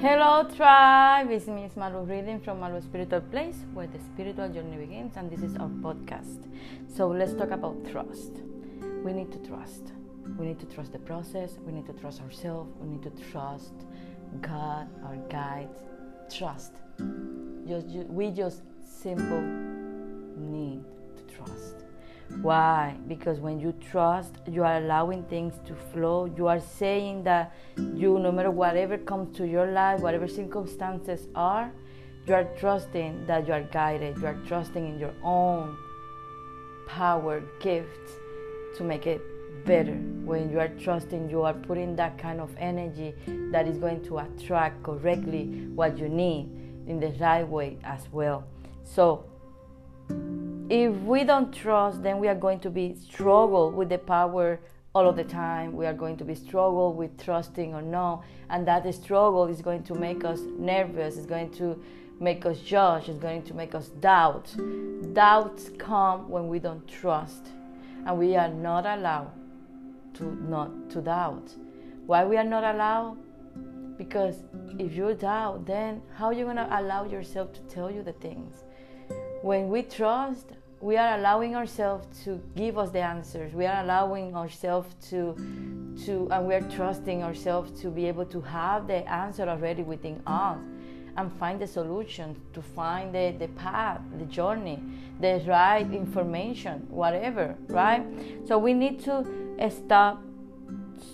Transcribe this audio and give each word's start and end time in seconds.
Hello, 0.00 0.48
tribe. 0.54 1.28
It's 1.32 1.48
me, 1.48 1.68
Malu, 1.74 2.04
reading 2.04 2.38
from 2.38 2.60
Malu 2.60 2.80
Spiritual 2.80 3.20
Place, 3.20 3.56
where 3.74 3.88
the 3.88 3.98
spiritual 3.98 4.48
journey 4.48 4.76
begins, 4.76 5.16
and 5.16 5.28
this 5.28 5.42
is 5.42 5.56
our 5.56 5.68
podcast. 5.68 6.44
So 6.86 7.08
let's 7.08 7.34
talk 7.34 7.50
about 7.50 7.84
trust. 7.90 8.30
We 9.02 9.12
need 9.12 9.32
to 9.32 9.38
trust. 9.38 9.90
We 10.38 10.46
need 10.46 10.60
to 10.60 10.66
trust 10.66 10.92
the 10.92 11.00
process. 11.00 11.58
We 11.66 11.72
need 11.72 11.84
to 11.86 11.92
trust 11.94 12.22
ourselves. 12.22 12.70
We 12.80 12.90
need 12.90 13.02
to 13.02 13.10
trust 13.32 13.74
God, 14.40 14.86
our 15.04 15.16
guide. 15.28 15.74
Trust. 16.30 16.74
Just, 17.66 17.88
we 17.88 18.30
just 18.30 18.62
simple 18.84 19.42
need. 20.36 20.84
Why? 22.42 22.96
Because 23.08 23.40
when 23.40 23.58
you 23.58 23.72
trust, 23.90 24.34
you 24.46 24.62
are 24.62 24.76
allowing 24.76 25.24
things 25.24 25.54
to 25.66 25.74
flow. 25.74 26.26
You 26.26 26.46
are 26.46 26.60
saying 26.60 27.24
that 27.24 27.52
you, 27.76 28.18
no 28.18 28.30
matter 28.30 28.50
whatever 28.50 28.96
comes 28.96 29.36
to 29.38 29.46
your 29.46 29.66
life, 29.72 30.00
whatever 30.00 30.28
circumstances 30.28 31.26
are, 31.34 31.72
you 32.26 32.34
are 32.34 32.44
trusting 32.58 33.26
that 33.26 33.46
you 33.46 33.54
are 33.54 33.62
guided. 33.62 34.18
You 34.18 34.26
are 34.26 34.38
trusting 34.46 34.86
in 34.86 34.98
your 34.98 35.14
own 35.24 35.76
power, 36.86 37.42
gifts 37.60 38.12
to 38.76 38.84
make 38.84 39.06
it 39.06 39.20
better. 39.64 39.94
When 40.24 40.50
you 40.50 40.60
are 40.60 40.68
trusting, 40.68 41.28
you 41.28 41.42
are 41.42 41.54
putting 41.54 41.96
that 41.96 42.18
kind 42.18 42.40
of 42.40 42.54
energy 42.58 43.14
that 43.50 43.66
is 43.66 43.78
going 43.78 44.04
to 44.04 44.18
attract 44.18 44.82
correctly 44.82 45.66
what 45.74 45.98
you 45.98 46.08
need 46.08 46.50
in 46.86 47.00
the 47.00 47.08
right 47.18 47.46
way 47.46 47.78
as 47.82 48.08
well. 48.12 48.44
So, 48.84 49.24
if 50.70 50.92
we 51.02 51.24
don't 51.24 51.52
trust, 51.52 52.02
then 52.02 52.18
we 52.18 52.28
are 52.28 52.34
going 52.34 52.60
to 52.60 52.70
be 52.70 52.94
struggle 52.94 53.70
with 53.70 53.88
the 53.88 53.98
power 53.98 54.60
all 54.94 55.08
of 55.08 55.16
the 55.16 55.24
time. 55.24 55.74
We 55.74 55.86
are 55.86 55.94
going 55.94 56.16
to 56.18 56.24
be 56.24 56.34
struggle 56.34 56.92
with 56.92 57.22
trusting 57.22 57.74
or 57.74 57.82
no, 57.82 58.22
and 58.50 58.66
that 58.66 58.92
struggle 58.94 59.46
is 59.46 59.62
going 59.62 59.84
to 59.84 59.94
make 59.94 60.24
us 60.24 60.40
nervous. 60.58 61.16
It's 61.16 61.26
going 61.26 61.50
to 61.52 61.82
make 62.20 62.44
us 62.44 62.58
judge. 62.60 63.08
It's 63.08 63.18
going 63.18 63.42
to 63.44 63.54
make 63.54 63.74
us 63.74 63.88
doubt. 63.88 64.54
Doubts 65.14 65.70
come 65.78 66.28
when 66.28 66.48
we 66.48 66.58
don't 66.58 66.86
trust, 66.86 67.46
and 68.06 68.18
we 68.18 68.36
are 68.36 68.48
not 68.48 68.84
allowed 68.86 69.30
to 70.14 70.24
not 70.24 70.90
to 70.90 71.00
doubt. 71.00 71.54
Why 72.06 72.24
we 72.24 72.36
are 72.36 72.44
not 72.44 72.64
allowed? 72.64 73.16
Because 73.96 74.42
if 74.78 74.94
you 74.94 75.14
doubt, 75.14 75.66
then 75.66 76.02
how 76.14 76.26
are 76.26 76.32
you 76.32 76.44
gonna 76.44 76.68
allow 76.70 77.04
yourself 77.04 77.52
to 77.54 77.60
tell 77.62 77.90
you 77.90 78.02
the 78.02 78.12
things? 78.12 78.64
When 79.42 79.68
we 79.68 79.82
trust, 79.82 80.46
we 80.80 80.96
are 80.96 81.16
allowing 81.16 81.54
ourselves 81.54 82.06
to 82.24 82.40
give 82.56 82.76
us 82.76 82.90
the 82.90 83.00
answers. 83.00 83.52
We 83.54 83.66
are 83.66 83.82
allowing 83.82 84.34
ourselves 84.34 84.94
to, 85.10 85.34
to, 86.04 86.28
and 86.30 86.46
we 86.46 86.54
are 86.54 86.60
trusting 86.60 87.22
ourselves 87.22 87.80
to 87.82 87.88
be 87.88 88.06
able 88.06 88.26
to 88.26 88.40
have 88.40 88.86
the 88.86 89.08
answer 89.08 89.48
already 89.48 89.82
within 89.82 90.22
us 90.26 90.58
and 91.16 91.32
find 91.38 91.60
the 91.60 91.66
solution, 91.66 92.40
to 92.52 92.62
find 92.62 93.14
the, 93.14 93.34
the 93.38 93.48
path, 93.48 94.00
the 94.18 94.24
journey, 94.24 94.82
the 95.20 95.42
right 95.46 95.92
information, 95.92 96.86
whatever, 96.88 97.56
right? 97.68 98.04
So 98.46 98.58
we 98.58 98.72
need 98.72 99.00
to 99.04 99.24
stop 99.70 100.22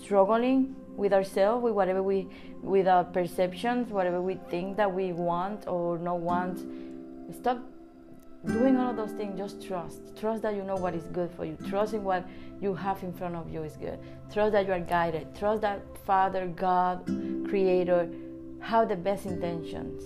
struggling 0.01 0.75
with 0.95 1.13
ourselves, 1.13 1.63
with 1.63 1.73
whatever 1.73 2.01
we, 2.01 2.27
with 2.61 2.87
our 2.87 3.03
perceptions, 3.03 3.91
whatever 3.91 4.21
we 4.21 4.35
think 4.49 4.77
that 4.77 4.91
we 4.91 5.11
want 5.11 5.67
or 5.67 5.97
not 5.97 6.19
want. 6.19 6.59
Stop 7.33 7.59
doing 8.45 8.77
all 8.77 8.91
of 8.91 8.95
those 8.95 9.11
things, 9.11 9.37
just 9.37 9.65
trust. 9.65 9.99
Trust 10.17 10.41
that 10.43 10.55
you 10.55 10.63
know 10.63 10.75
what 10.75 10.93
is 10.93 11.03
good 11.05 11.31
for 11.31 11.45
you. 11.45 11.57
Trust 11.69 11.93
in 11.93 12.03
what 12.03 12.27
you 12.61 12.73
have 12.73 13.01
in 13.03 13.13
front 13.13 13.35
of 13.35 13.51
you 13.51 13.63
is 13.63 13.75
good. 13.77 13.99
Trust 14.31 14.53
that 14.53 14.65
you 14.65 14.73
are 14.73 14.79
guided. 14.79 15.35
Trust 15.35 15.61
that 15.61 15.81
Father, 16.05 16.47
God, 16.47 17.05
Creator, 17.49 18.09
have 18.59 18.89
the 18.89 18.95
best 18.95 19.25
intentions 19.25 20.03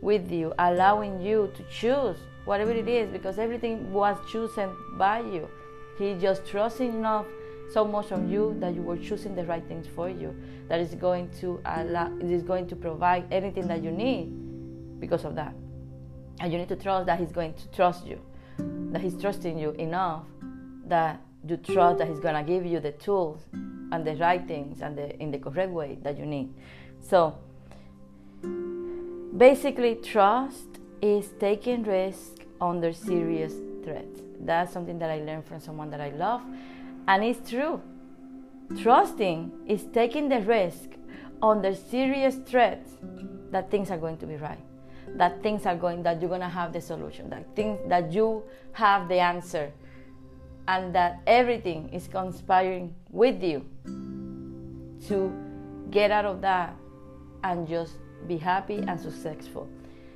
with 0.00 0.30
you, 0.30 0.52
allowing 0.58 1.20
you 1.20 1.50
to 1.54 1.62
choose 1.64 2.16
whatever 2.44 2.70
it 2.70 2.88
is, 2.88 3.10
because 3.10 3.38
everything 3.38 3.92
was 3.92 4.16
chosen 4.30 4.70
by 4.98 5.20
you. 5.20 5.48
He 5.98 6.14
just 6.14 6.46
trusting 6.46 6.94
enough 6.94 7.26
so 7.72 7.84
much 7.84 8.12
on 8.12 8.28
you 8.28 8.54
that 8.60 8.74
you 8.74 8.82
were 8.82 8.98
choosing 8.98 9.34
the 9.34 9.44
right 9.44 9.66
things 9.66 9.86
for 9.86 10.10
you. 10.10 10.34
That 10.68 10.80
is 10.80 10.94
going 10.94 11.30
to 11.40 11.60
allow, 11.64 12.12
it 12.18 12.30
is 12.30 12.42
going 12.42 12.66
to 12.68 12.76
provide 12.76 13.32
anything 13.32 13.66
that 13.68 13.82
you 13.82 13.90
need 13.90 15.00
because 15.00 15.24
of 15.24 15.34
that. 15.36 15.54
And 16.40 16.52
you 16.52 16.58
need 16.58 16.68
to 16.68 16.76
trust 16.76 17.06
that 17.06 17.18
He's 17.18 17.32
going 17.32 17.54
to 17.54 17.68
trust 17.68 18.06
you, 18.06 18.20
that 18.92 19.00
He's 19.00 19.20
trusting 19.20 19.58
you 19.58 19.70
enough 19.72 20.24
that 20.86 21.20
you 21.46 21.56
trust 21.56 21.98
that 21.98 22.08
He's 22.08 22.20
going 22.20 22.34
to 22.34 22.42
give 22.42 22.64
you 22.64 22.80
the 22.80 22.92
tools 22.92 23.42
and 23.52 24.04
the 24.06 24.14
right 24.16 24.46
things 24.46 24.80
and 24.80 24.96
the, 24.96 25.16
in 25.20 25.30
the 25.30 25.38
correct 25.38 25.72
way 25.72 25.98
that 26.02 26.18
you 26.18 26.26
need. 26.26 26.52
So, 27.00 27.38
basically, 29.36 29.96
trust 29.96 30.80
is 31.02 31.30
taking 31.38 31.82
risk 31.82 32.42
under 32.60 32.92
serious 32.92 33.54
threats. 33.84 34.20
That's 34.40 34.72
something 34.72 34.98
that 34.98 35.10
I 35.10 35.18
learned 35.18 35.44
from 35.44 35.60
someone 35.60 35.90
that 35.90 36.00
I 36.00 36.10
love, 36.10 36.42
and 37.08 37.24
it's 37.24 37.48
true. 37.48 37.80
Trusting 38.80 39.52
is 39.66 39.84
taking 39.92 40.28
the 40.28 40.40
risk 40.40 40.90
under 41.42 41.74
serious 41.74 42.36
threats 42.36 42.90
that 43.50 43.70
things 43.70 43.90
are 43.90 43.98
going 43.98 44.16
to 44.18 44.26
be 44.26 44.36
right 44.36 44.58
that 45.16 45.42
things 45.42 45.66
are 45.66 45.76
going 45.76 46.02
that 46.02 46.20
you're 46.20 46.28
going 46.28 46.40
to 46.40 46.48
have 46.48 46.72
the 46.72 46.80
solution 46.80 47.30
that 47.30 47.44
things 47.54 47.78
that 47.88 48.12
you 48.12 48.42
have 48.72 49.08
the 49.08 49.18
answer 49.18 49.72
and 50.66 50.94
that 50.94 51.20
everything 51.26 51.88
is 51.92 52.08
conspiring 52.08 52.94
with 53.10 53.42
you 53.42 53.64
to 55.06 55.32
get 55.90 56.10
out 56.10 56.24
of 56.24 56.40
that 56.40 56.74
and 57.44 57.68
just 57.68 57.94
be 58.26 58.38
happy 58.38 58.82
and 58.88 58.98
successful. 58.98 59.68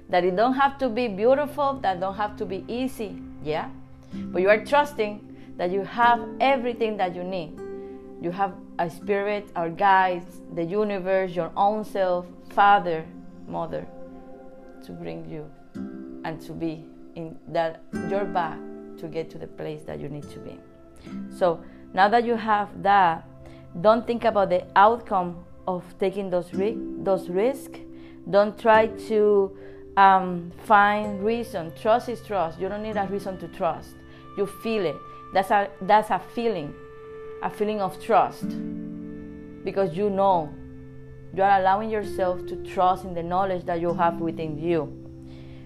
That 0.09 0.25
it 0.25 0.35
don't 0.35 0.55
have 0.55 0.79
to 0.79 0.89
be 0.89 1.09
beautiful 1.09 1.79
that 1.83 2.01
don't 2.01 2.15
have 2.15 2.37
to 2.39 2.47
be 2.47 2.65
easy 2.67 3.21
yeah? 3.43 3.69
But 4.13 4.43
you 4.43 4.49
are 4.49 4.65
trusting 4.65 5.37
that 5.57 5.71
you 5.71 5.83
have 5.83 6.27
everything 6.41 6.97
that 6.97 7.15
you 7.15 7.25
need. 7.25 7.59
You 8.21 8.31
have 8.31 8.55
a 8.79 8.89
spirit 8.89 9.49
our 9.57 9.71
guides 9.71 10.41
the 10.55 10.63
universe 10.65 11.35
your 11.35 11.51
own 11.57 11.85
self 11.85 12.27
father 12.51 13.05
mother 13.49 13.87
to 14.85 14.93
bring 14.93 15.29
you 15.29 15.45
and 16.25 16.41
to 16.43 16.53
be 16.53 16.85
in 17.15 17.37
that 17.49 17.83
your 18.11 18.25
back 18.25 18.59
to 18.99 19.09
get 19.09 19.31
to 19.31 19.39
the 19.39 19.47
place 19.47 19.83
that 19.83 20.01
you 20.01 20.09
need 20.09 20.29
to 20.31 20.39
be. 20.41 20.59
So 21.37 21.61
now 21.95 22.09
that 22.09 22.25
you 22.25 22.35
have 22.37 22.83
that, 22.83 23.25
don't 23.81 24.07
think 24.07 24.25
about 24.25 24.51
the 24.51 24.65
outcome 24.77 25.45
of 25.67 25.85
taking 25.99 26.31
those 26.31 26.53
ri- 26.53 26.79
those 27.03 27.29
risks. 27.29 27.79
Don't 28.29 28.59
try 28.59 28.89
to 29.09 29.57
um, 29.97 30.53
find 30.65 31.25
reason. 31.25 31.73
Trust 31.81 32.09
is 32.09 32.21
trust. 32.27 32.59
You 32.61 32.69
don't 32.69 32.83
need 32.83 32.97
a 32.97 33.07
reason 33.07 33.39
to 33.39 33.49
trust. 33.49 33.95
You 34.37 34.47
feel 34.47 34.85
it. 34.87 34.97
That's 35.33 35.51
a 35.51 35.69
that's 35.83 36.11
a 36.11 36.21
feeling, 36.35 36.75
a 37.43 37.51
feeling 37.51 37.81
of 37.81 38.03
trust, 38.03 38.49
because 39.65 39.97
you 39.97 40.11
know 40.11 40.53
you 41.35 41.43
are 41.43 41.61
allowing 41.61 41.91
yourself 41.91 42.47
to 42.47 42.57
trust 42.65 43.05
in 43.05 43.15
the 43.15 43.23
knowledge 43.23 43.65
that 43.67 43.81
you 43.81 43.93
have 43.95 44.21
within 44.21 44.59
you. 44.59 44.85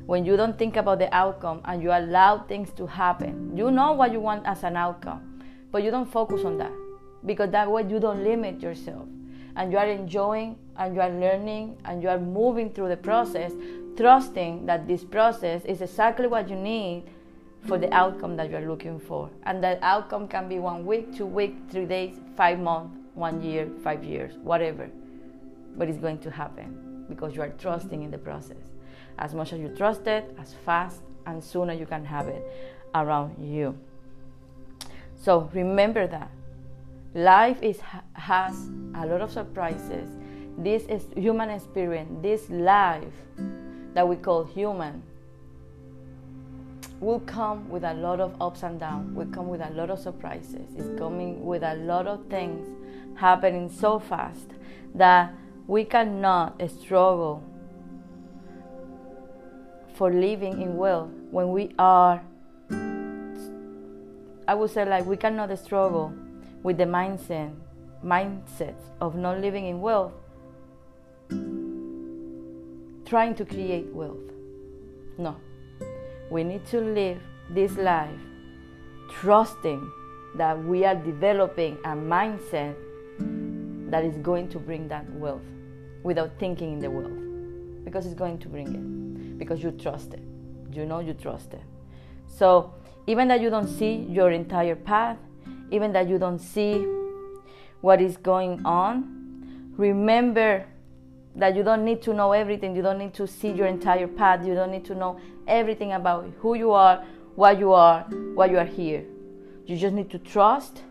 When 0.07 0.25
you 0.25 0.37
don't 0.37 0.59
think 0.59 0.77
about 0.77 0.99
the 0.99 1.15
outcome 1.15 1.61
and 1.65 1.83
you 1.83 1.91
allow 1.91 2.39
things 2.39 2.71
to 2.73 2.87
happen, 2.87 3.57
you 3.57 3.71
know 3.71 3.93
what 3.93 4.13
you 4.13 4.21
want 4.21 4.45
as 4.45 4.65
an 4.65 4.77
outcome, 4.77 5.41
but 5.71 5.83
you 5.83 5.91
don't 5.91 6.11
focus 6.11 6.45
on 6.45 6.59
that 6.59 6.73
because 7.25 7.51
that 7.53 7.71
way 7.71 7.83
you 7.89 8.01
don't 8.01 8.25
limit 8.25 8.61
yourself 8.61 9.07
and 9.55 9.71
you 9.71 9.79
are 9.79 9.87
enjoying 9.87 10.59
and 10.77 10.97
you 10.97 11.01
are 11.01 11.11
learning 11.11 11.77
and 11.85 12.03
you 12.03 12.09
are 12.09 12.19
moving 12.19 12.73
through 12.73 12.89
the 12.89 12.97
process, 12.97 13.53
trusting 13.97 14.67
that 14.67 14.89
this 14.89 15.05
process 15.05 15.65
is 15.65 15.81
exactly 15.81 16.27
what 16.27 16.49
you 16.49 16.57
need 16.57 17.05
for 17.69 17.79
the 17.79 17.93
outcome 17.95 18.37
that 18.37 18.51
you're 18.51 18.69
looking 18.69 18.99
for. 18.99 19.31
And 19.45 19.63
that 19.63 19.79
outcome 19.83 20.27
can 20.27 20.49
be 20.49 20.59
one 20.59 20.85
week, 20.85 21.17
two 21.17 21.27
weeks, 21.27 21.55
three 21.71 21.87
days, 21.87 22.17
five 22.37 22.59
months, 22.59 22.97
one 23.15 23.41
year, 23.41 23.69
five 23.85 24.03
years, 24.03 24.35
whatever 24.43 24.91
but 25.77 25.89
it's 25.89 25.99
going 25.99 26.19
to 26.19 26.31
happen 26.31 27.05
because 27.09 27.35
you 27.35 27.43
are 27.43 27.51
trusting 27.51 28.03
in 28.03 28.11
the 28.11 28.19
process. 28.19 28.71
As 29.19 29.35
much 29.35 29.53
as 29.53 29.61
you 29.61 29.69
trust 29.77 30.07
it, 30.07 30.35
as 30.39 30.55
fast 30.65 31.03
and 31.27 31.43
sooner 31.43 31.73
you 31.73 31.87
can 31.87 32.05
have 32.05 32.29
it 32.29 32.43
around 32.95 33.37
you. 33.39 33.79
So 35.15 35.51
remember 35.53 36.07
that 36.07 36.31
life 37.15 37.63
is 37.63 37.81
has 38.15 38.69
a 38.95 39.07
lot 39.07 39.21
of 39.21 39.31
surprises. 39.31 40.09
This 40.59 40.85
is 40.85 41.07
human 41.17 41.51
experience. 41.51 42.11
This 42.23 42.49
life 42.51 43.15
that 43.95 44.07
we 44.07 44.17
call 44.17 44.45
human 44.45 45.03
will 47.01 47.21
come 47.21 47.69
with 47.69 47.85
a 47.85 47.95
lot 47.95 48.21
of 48.21 48.41
ups 48.41 48.63
and 48.63 48.79
downs. 48.81 49.15
Will 49.15 49.27
come 49.27 49.49
with 49.49 49.61
a 49.61 49.71
lot 49.71 49.91
of 49.91 49.99
surprises. 49.99 50.69
It's 50.77 50.99
coming 50.99 51.45
with 51.45 51.63
a 51.63 51.75
lot 51.75 52.07
of 52.07 52.27
things 52.27 52.67
happening 53.15 53.71
so 53.71 53.99
fast 53.99 54.49
that 54.95 55.35
we 55.73 55.85
cannot 55.87 56.61
struggle 56.69 57.43
for 59.95 60.13
living 60.13 60.61
in 60.61 60.77
wealth 60.77 61.09
when 61.31 61.51
we 61.51 61.71
are, 61.79 62.23
I 64.47 64.55
would 64.55 64.69
say, 64.69 64.85
like 64.85 65.07
we 65.07 65.17
cannot 65.17 65.59
struggle 65.59 66.13
with 66.63 66.77
the 66.77 66.85
mindset, 66.85 67.55
mindset 68.05 68.75
of 69.01 69.17
not 69.17 69.39
living 69.39 69.65
in 69.65 69.81
wealth 69.81 70.13
trying 73.07 73.35
to 73.37 73.45
create 73.47 73.87
wealth. 73.95 74.31
No. 75.17 75.37
We 76.31 76.45
need 76.45 76.67
to 76.67 76.83
live 76.83 77.23
this 77.49 77.79
life 77.79 78.21
trusting 79.11 79.91
that 80.37 80.63
we 80.63 80.85
are 80.85 80.97
developing 80.97 81.79
a 81.87 81.97
mindset 81.97 82.75
that 83.91 84.05
is 84.05 84.19
going 84.19 84.51
to 84.51 84.59
bring 84.59 84.87
that 84.89 85.11
wealth 85.15 85.41
without 86.03 86.31
thinking 86.39 86.73
in 86.75 86.79
the 86.79 86.91
wealth 86.91 87.85
because 87.85 88.07
it's 88.07 88.15
going 88.15 88.39
to 88.39 88.49
bring 88.49 88.69
it. 88.75 89.39
Because 89.39 89.63
you 89.63 89.71
trust 89.73 90.15
it. 90.15 90.23
You 90.73 90.87
know 90.87 91.01
you 91.01 91.15
trust 91.15 91.53
it. 91.53 91.63
So 92.27 92.75
even 93.07 93.29
that 93.29 93.41
you 93.41 93.51
don't 93.51 93.69
see 93.69 94.07
your 94.09 94.31
entire 94.31 94.77
path 94.77 95.19
even 95.71 95.93
that 95.93 96.09
you 96.09 96.19
don't 96.19 96.39
see 96.39 96.87
what 97.81 98.01
is 98.01 98.17
going 98.17 98.65
on 98.65 99.23
remember 99.77 100.65
that 101.35 101.57
you 101.57 101.63
don't 101.63 101.85
need 101.85 102.03
to 102.03 102.13
know 102.13 102.33
everything. 102.33 102.77
You 102.77 102.83
don't 102.83 102.99
need 102.99 103.15
to 103.15 103.27
see 103.27 103.51
your 103.51 103.67
entire 103.67 104.07
path. 104.07 104.45
You 104.47 104.55
don't 104.55 104.71
need 104.71 104.85
to 104.87 104.95
know 104.95 105.19
everything 105.47 105.93
about 105.93 106.31
who 106.41 106.55
you 106.55 106.73
are 106.73 107.03
what 107.35 107.59
you 107.59 107.73
are 107.73 108.03
why 108.35 108.47
you 108.47 108.59
are 108.59 108.67
here. 108.67 109.05
You 109.67 109.77
just 109.77 109.95
need 109.95 110.11
to 110.11 110.19
trust 110.19 110.83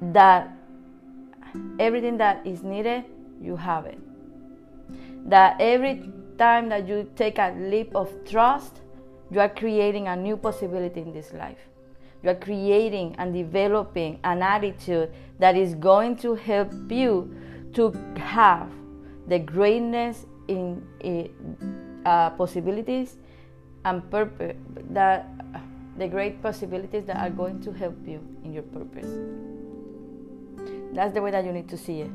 that 0.00 0.50
everything 1.78 2.16
that 2.16 2.46
is 2.46 2.62
needed, 2.62 3.04
you 3.42 3.56
have 3.56 3.86
it. 3.86 3.98
That 5.28 5.56
every 5.60 6.10
time 6.38 6.68
that 6.70 6.88
you 6.88 7.10
take 7.16 7.38
a 7.38 7.54
leap 7.56 7.94
of 7.94 8.10
trust, 8.28 8.80
you 9.30 9.40
are 9.40 9.48
creating 9.48 10.08
a 10.08 10.16
new 10.16 10.36
possibility 10.36 11.00
in 11.00 11.12
this 11.12 11.32
life. 11.32 11.58
You 12.22 12.30
are 12.30 12.36
creating 12.36 13.16
and 13.18 13.34
developing 13.34 14.20
an 14.24 14.42
attitude 14.42 15.12
that 15.38 15.56
is 15.56 15.74
going 15.74 16.16
to 16.18 16.34
help 16.34 16.72
you 16.90 17.34
to 17.74 17.90
have 18.16 18.68
the 19.28 19.38
greatness 19.38 20.26
in, 20.48 20.86
in 21.00 21.30
uh, 22.04 22.30
possibilities 22.30 23.16
and 23.84 24.08
purpose 24.10 24.56
that 24.90 25.28
the 25.98 26.08
great 26.08 26.42
possibilities 26.42 27.04
that 27.04 27.16
are 27.16 27.30
going 27.30 27.60
to 27.62 27.72
help 27.72 27.96
you 28.06 28.20
in 28.44 28.52
your 28.52 28.62
purpose. 28.62 29.10
That's 30.92 31.12
the 31.14 31.22
way 31.22 31.30
that 31.30 31.44
you 31.44 31.52
need 31.52 31.68
to 31.68 31.76
see 31.76 32.02
it. 32.02 32.10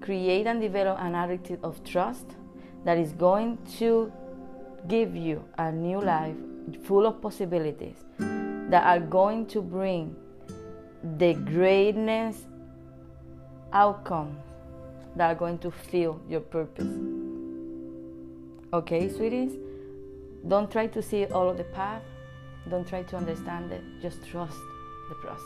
Create 0.00 0.46
and 0.46 0.60
develop 0.60 0.98
an 1.00 1.14
attitude 1.14 1.60
of 1.62 1.82
trust 1.84 2.26
that 2.84 2.98
is 2.98 3.12
going 3.12 3.58
to 3.78 4.12
give 4.86 5.14
you 5.16 5.44
a 5.58 5.72
new 5.72 6.00
life 6.00 6.36
full 6.84 7.06
of 7.06 7.20
possibilities 7.20 7.96
that 8.18 8.84
are 8.84 9.00
going 9.00 9.46
to 9.46 9.60
bring 9.60 10.14
the 11.16 11.34
greatness 11.34 12.46
outcomes 13.72 14.38
that 15.16 15.30
are 15.30 15.34
going 15.34 15.58
to 15.58 15.70
fill 15.70 16.20
your 16.28 16.40
purpose. 16.40 16.88
Okay, 18.72 19.08
sweeties? 19.08 19.52
Don't 20.46 20.70
try 20.70 20.86
to 20.86 21.02
see 21.02 21.26
all 21.26 21.48
of 21.48 21.56
the 21.56 21.64
path 21.64 22.02
don't 22.68 22.86
try 22.86 23.02
to 23.02 23.16
understand 23.16 23.72
it, 23.72 23.82
just 24.02 24.24
trust 24.26 24.58
the 25.08 25.14
process. 25.16 25.44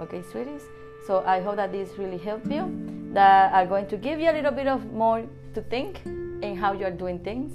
Okay, 0.00 0.22
sweeties? 0.30 0.62
So 1.06 1.22
I 1.26 1.40
hope 1.40 1.56
that 1.56 1.72
this 1.72 1.96
really 1.98 2.18
helped 2.18 2.46
you, 2.50 2.64
that 3.14 3.52
are 3.52 3.66
going 3.66 3.86
to 3.86 3.96
give 3.96 4.20
you 4.20 4.30
a 4.30 4.34
little 4.34 4.52
bit 4.52 4.66
of 4.66 4.92
more 4.92 5.24
to 5.54 5.62
think 5.62 6.04
in 6.04 6.56
how 6.56 6.72
you 6.72 6.84
are 6.84 6.90
doing 6.90 7.18
things 7.18 7.52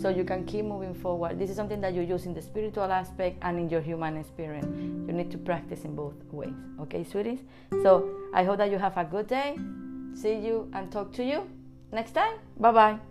so 0.00 0.08
you 0.08 0.24
can 0.24 0.44
keep 0.44 0.64
moving 0.64 0.94
forward. 0.94 1.38
This 1.38 1.50
is 1.50 1.56
something 1.56 1.80
that 1.80 1.92
you 1.92 2.02
use 2.02 2.24
in 2.26 2.34
the 2.34 2.42
spiritual 2.42 2.84
aspect 2.84 3.38
and 3.42 3.58
in 3.58 3.68
your 3.68 3.80
human 3.80 4.16
experience. 4.16 4.66
You 5.06 5.12
need 5.12 5.30
to 5.32 5.38
practice 5.38 5.84
in 5.84 5.94
both 5.94 6.14
ways. 6.30 6.54
Okay, 6.80 7.04
sweeties? 7.04 7.40
So 7.82 8.08
I 8.32 8.44
hope 8.44 8.58
that 8.58 8.70
you 8.70 8.78
have 8.78 8.96
a 8.96 9.04
good 9.04 9.26
day. 9.26 9.58
See 10.14 10.34
you 10.34 10.70
and 10.72 10.90
talk 10.90 11.12
to 11.14 11.24
you 11.24 11.48
next 11.92 12.12
time. 12.12 12.38
Bye 12.58 12.72
bye. 12.72 13.07